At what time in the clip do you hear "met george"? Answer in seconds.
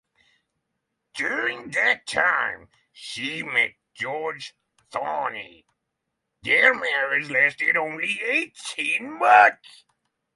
3.43-4.55